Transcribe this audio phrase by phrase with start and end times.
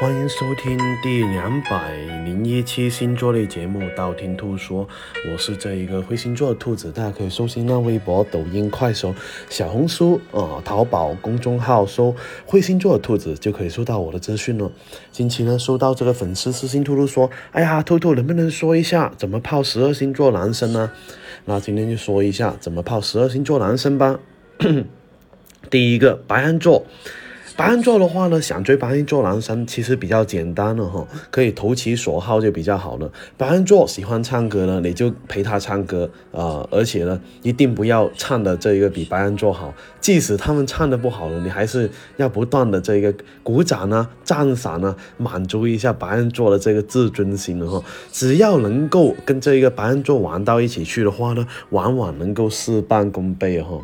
[0.00, 1.94] 欢迎收听第两百
[2.24, 4.86] 零一期星座类节目《道听途说》，
[5.30, 9.14] 我是这一个灰星座的兔子，大家可以搜新浪微博、抖音、快手、
[9.50, 12.16] 小红书呃、淘宝公众号搜
[12.46, 14.72] “灰星座的兔子”就可以收到我的资讯了。
[15.12, 20.90] 近期呢，收到这个粉丝私信兔兔说：“哎呀，兔兔能不能说一下怎么泡十二星座男生呢？”
[21.44, 24.18] 那今天就说一下怎么泡十二星座男生吧。
[25.68, 26.86] 第一个，白羊座。
[27.56, 33.10] 白羊座的话呢，想追白羊座男生其实比较简单了哈，可以投其所好就比较好了。
[33.36, 39.74] 白羊座喜欢唱歌呢，你就陪他唱歌啊、而且呢，一定不要唱的这一个比白羊座好。
[40.00, 47.82] 即使他们唱的不好了，你还是要不断的这个鼓掌啊、赞赏啊，满足一下白羊座的这个自尊心了哈。
[48.10, 53.78] 只要能够跟这一个白羊座玩到一起去的话呢，往往能够事半功倍哈。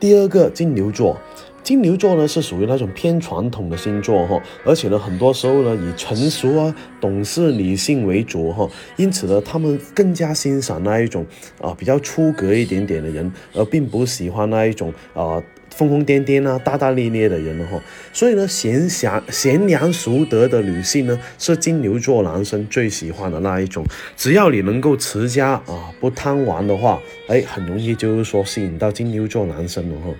[0.00, 1.16] 第二个金牛座，
[1.62, 11.26] 金牛座呢是属于那种偏传统的星座哈，而且呢很多时候呢以成熟啊、懂事、理性为主哈，因此呢他们更加欣赏那一种
[11.60, 15.40] 啊、比较出格一点点的人，而并不喜欢那一种啊。
[15.70, 17.80] 疯疯癫癫啊，大大咧咧的人了哈，
[18.12, 23.86] 所以呢，贤贤贤良淑德的女性呢，是金牛座男生最喜欢的那一种。
[24.16, 30.14] 只要你能够持家啊，不贪玩的话，哎，很容易就是说吸引到金牛座男生了哈。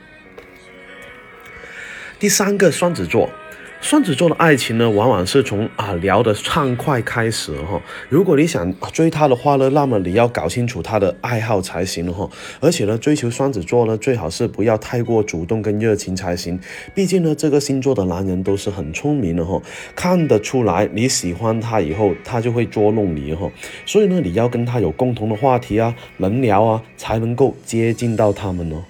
[2.18, 3.30] 第三个双子座，
[3.80, 7.80] 双子座的爱情呢，往往是从啊聊得畅快开始哈。
[8.10, 12.28] 如果你想追他的话呢，那么你要搞清楚他的爱好才行哈。
[12.60, 16.60] 而且呢，追求双子座呢，最好是不要太过主动跟热情才行。
[16.94, 19.60] 毕竟呢，这个星座的男人都是很聪明的哈，
[19.96, 23.50] 看得出来你喜欢他以后，他就会捉弄你哈。
[23.86, 28.84] 所以呢，你要跟他有共同的话题啊，能聊啊，才能够接近到他们哦。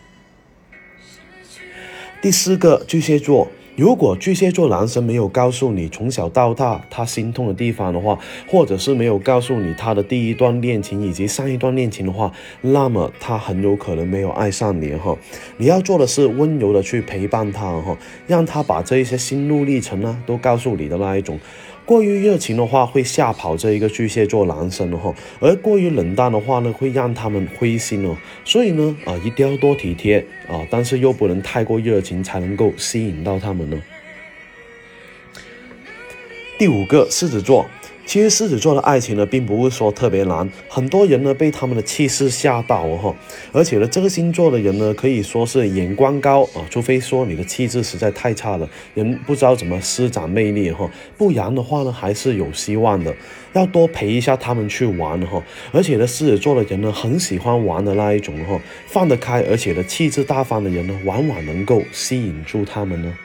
[2.20, 3.48] 第四个巨蟹座，
[3.80, 12.30] 如果巨蟹座男生没有告诉你从小到大他心痛的地方的话，或者是没有告诉你他的第一段恋情以及上一段恋情的话，
[12.60, 15.16] 那么他很有可能没有爱上你哈。
[15.56, 17.96] 你要做的是温柔的去陪伴他哈，
[18.26, 21.40] 让他把这一些心路历程呢都告诉你的那一种。
[21.90, 28.16] 过于热情的话会吓跑这一个巨蟹座男生哈，而过于冷淡的话呢，会让他们灰心哦。
[28.44, 33.82] 所以呢，啊，一定要多体贴啊，但是又不能太过热情，才能够吸引到他们呢。
[36.60, 37.66] 第五个，狮子座。
[38.10, 43.15] 其实狮子座的爱情呢，并不是说特别难，很多人呢被他们的气势吓到哦哈，
[43.53, 53.15] 而且呢，这个星座的人呢，可以说是眼光高啊，除非说你的气质实在太差了，人不知道怎么施展魅力哈，不然的话呢，还是有希望的，
[53.53, 63.16] 要多陪一下他们去玩哈，而且呢，狮子座的人呢，很喜欢玩的那一种哈，放得开，而且呢，气质大方的人呢，往往能够吸引住他们呢。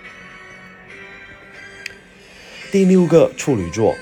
[2.71, 3.95] 第六个处女座。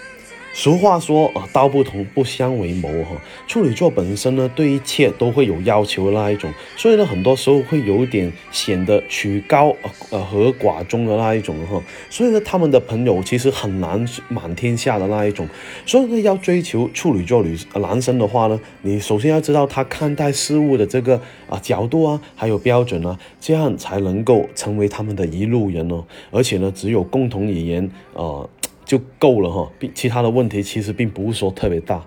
[0.55, 3.19] 俗话说啊，道不同不相为谋哈。
[3.47, 9.75] 处女座本身呢，对一切都会有要求的那一种，所以呢，很多时候会有点显得曲高
[10.11, 11.81] 呃和寡中的那一种哈。
[12.07, 15.47] 所以呢，他们的朋友其实很难满天下的那一种。
[15.87, 21.19] 所以呢，要追求处女座女男生的话呢，你首先要知道他看待事物的这个
[21.49, 26.05] 啊角度啊，还有标准啊，这样才能够成为他们的一路人哦。
[26.29, 28.47] 而且呢，只有共同语言啊。
[28.85, 32.05] 就够了哈，并其他的问题其实并不是说特别大。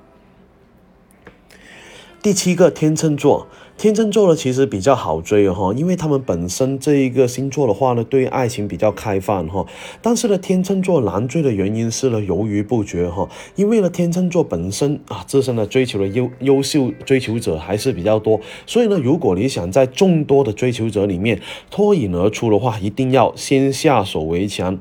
[2.22, 3.46] 第七个天秤座，
[3.78, 9.64] 天秤座呢其实比较好追哈，因为他们本身这一个星座的话呢，对爱情比较开放哈。
[10.02, 24.80] 但是呢，天秤座难追的原因是呢犹豫不决哈，因为呢天秤座本身啊自身的追求的优优秀追求者还是比较多，所以呢，如果你想在众多的追求者里面脱颖而出的话，一定要先下手为强。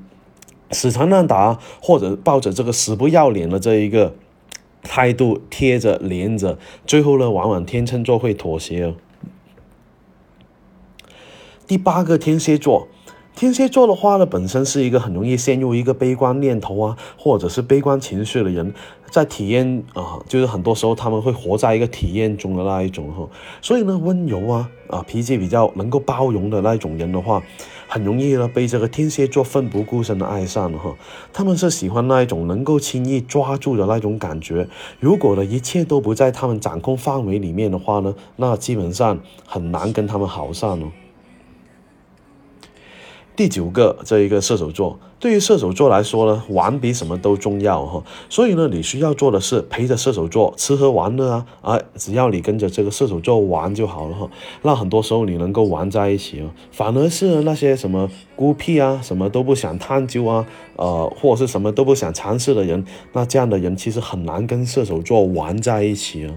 [0.72, 4.16] 死缠烂打，或者抱着这个死不要脸的这一个
[4.82, 8.96] 态度贴着连着，最后呢，往往天秤座会妥协哦。
[11.68, 12.88] 第八个天蝎座，
[13.36, 18.74] 天蝎座的话呢，本身是一个很容易陷入一个悲观念头啊，或者是悲观情绪的人，
[19.10, 23.28] 在体验啊，就是很多时候他们会活在一个体验中的那一种哈，
[23.62, 27.42] 所以呢，温柔啊啊，脾气比较能够包容的那种人的话。
[27.88, 30.96] 很容易呢被这个天蝎座奋不顾身的爱上了哈，
[31.32, 34.68] 他们是喜欢那一种能够轻易抓住的那种感觉。
[35.00, 40.88] 如果呢一切都不在他们掌控范围里面的话呢，那基本上很难跟他们好上了。
[43.36, 48.02] 第九个，这一个射手座，对于射手座来说呢，玩比什么都重要哈。
[48.30, 54.30] 所以呢，你需要做的是陪着射手座吃喝玩乐啊，啊，只要你跟着这个射手座玩就好了哈。
[54.62, 60.48] 那很多时候你能够玩在一起哦，反而是那些什么孤僻啊，什么都不想探究啊，
[60.78, 66.32] 呃，或者是什么都不想尝试的人，那这样的人其实很难跟射手座玩在一起哦。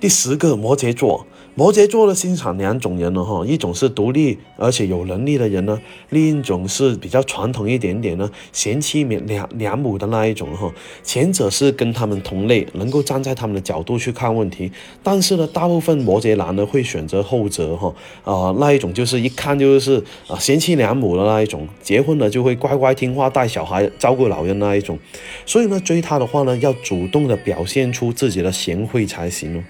[0.00, 1.26] 第十个，摩羯座。
[1.54, 5.78] 摩羯座的欣赏两种人呢，哈，一种是独立而且有能力的人呢，
[6.08, 10.72] 另一种是比较传统一点点呢，贤妻良良母的那一种哈。
[11.02, 14.72] 前者是跟他们同类，能够站在他们的角度去看问题，
[15.02, 17.94] 但是呢，大部分摩羯男呢会选择后者哈，
[18.24, 24.98] 啊，那一种就是一看就是啊贤妻良母的那一种，结婚了就会乖乖听话带小孩照顾老人那一种，
[25.44, 29.62] 所以呢，追她的话呢，要主动的表现出自己的贤惠才行哦。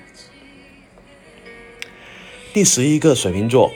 [2.55, 3.73] 第十一个水瓶座，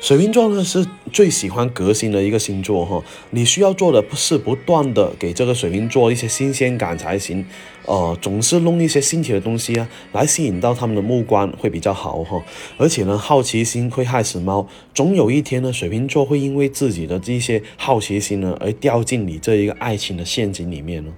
[0.00, 3.02] 水瓶座呢是最喜欢革新的一个星座哈。
[3.30, 7.44] 你需要做的不是不断的给这个水瓶座一些新鲜感才行，
[7.86, 12.40] 呃，总是弄一些新奇的东西啊，来吸引到他们的目光会比较好哈。
[12.78, 21.12] 而且呢，好奇心会害死猫，总有一天呢，水瓶座会因为自己的这些好奇心呢，而掉进你这一个爱情的陷阱里面呢。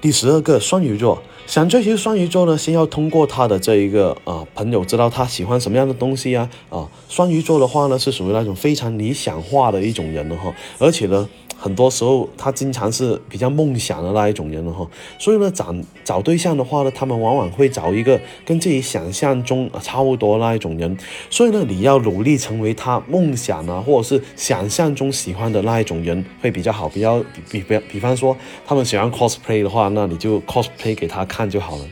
[0.00, 11.26] 第十二个双鱼座，想追求双鱼座呢，先要通过他的这一个啊朋友知道他喜欢什么样的东西啊啊，双鱼座的话呢，是属于那种非常理想化的一种人了哈，而且呢。
[11.58, 14.88] 很多时候，他经常是比较梦想的那一种人了哈，
[15.18, 15.74] 所以呢，找
[16.04, 20.96] 找对象的话呢，他们往往会找一个跟自己想象中差不多那一种人，
[21.28, 27.18] 所以呢，你要努力成为他梦想啊，或者是想象中喜欢的那一种人会比较好，比较
[27.50, 31.84] 比比比方说，他们喜欢 cosplay 的话，那你就 cosplay 给他看就好了。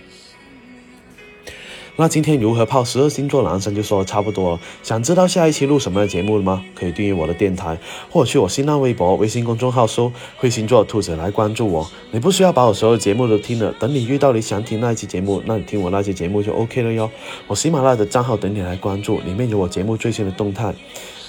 [1.97, 4.61] 那今天如何泡十二星座男生就说的差不多了。
[4.83, 6.63] 想知道下一期录什么样节目了吗？
[6.75, 7.79] 可以订阅我的电台，
[8.11, 11.91] 或者去我新浪微博、微信公众号搜“会星座兔子”来关注我。
[12.11, 17.11] 你不需要把我所有节目都听了，等你遇到你想听那一期节目，那你听我那期节目就 OK 了哟。
[17.47, 20.75] 我喜马拉雅的账号等你来关注，里面有我节目最新的动态。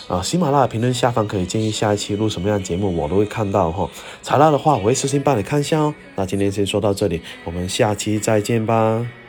[0.08, 3.90] 啊，喜马拉雅评论下方可以建议下一期录什么样的节目，我都会看到哈。
[4.22, 5.94] 材料的话，我会私信帮你看一下哦。
[6.16, 9.27] 那今天先说到这里，我们下期再见吧。